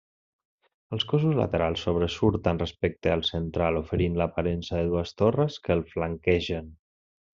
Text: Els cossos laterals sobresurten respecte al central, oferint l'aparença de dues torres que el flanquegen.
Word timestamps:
Els 0.95 1.03
cossos 1.09 1.35
laterals 1.39 1.83
sobresurten 1.87 2.61
respecte 2.63 3.13
al 3.17 3.23
central, 3.29 3.77
oferint 3.83 4.17
l'aparença 4.23 4.81
de 4.81 4.89
dues 4.95 5.15
torres 5.23 5.59
que 5.67 5.77
el 5.77 5.85
flanquegen. 5.93 6.75